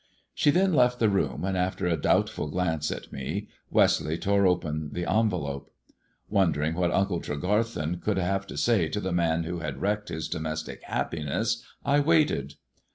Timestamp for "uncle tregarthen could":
6.89-8.17